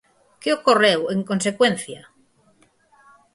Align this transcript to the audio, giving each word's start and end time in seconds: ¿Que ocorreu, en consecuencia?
¿Que 0.41 0.49
ocorreu, 0.57 1.01
en 1.13 1.19
consecuencia? 1.29 2.01